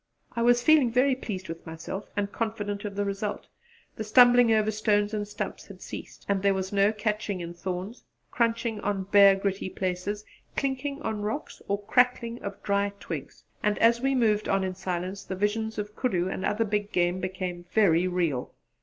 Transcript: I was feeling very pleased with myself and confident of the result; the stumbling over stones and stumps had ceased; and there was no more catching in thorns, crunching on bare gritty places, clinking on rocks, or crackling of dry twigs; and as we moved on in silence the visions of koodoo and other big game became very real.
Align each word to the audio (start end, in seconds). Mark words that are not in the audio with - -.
I 0.35 0.41
was 0.41 0.63
feeling 0.63 0.91
very 0.91 1.13
pleased 1.15 1.47
with 1.47 1.63
myself 1.63 2.09
and 2.17 2.31
confident 2.31 2.85
of 2.85 2.95
the 2.95 3.05
result; 3.05 3.45
the 3.97 4.03
stumbling 4.03 4.51
over 4.51 4.71
stones 4.71 5.13
and 5.13 5.27
stumps 5.27 5.67
had 5.67 5.79
ceased; 5.79 6.25
and 6.27 6.41
there 6.41 6.55
was 6.55 6.73
no 6.73 6.85
more 6.85 6.91
catching 6.91 7.39
in 7.39 7.53
thorns, 7.53 8.03
crunching 8.31 8.79
on 8.79 9.03
bare 9.03 9.35
gritty 9.35 9.69
places, 9.69 10.25
clinking 10.57 11.03
on 11.03 11.21
rocks, 11.21 11.61
or 11.67 11.79
crackling 11.83 12.41
of 12.41 12.63
dry 12.63 12.93
twigs; 12.99 13.43
and 13.61 13.77
as 13.77 14.01
we 14.01 14.15
moved 14.15 14.49
on 14.49 14.63
in 14.63 14.73
silence 14.73 15.23
the 15.23 15.35
visions 15.35 15.77
of 15.77 15.95
koodoo 15.95 16.27
and 16.29 16.45
other 16.47 16.65
big 16.65 16.91
game 16.91 17.19
became 17.19 17.65
very 17.71 18.07
real. 18.07 18.55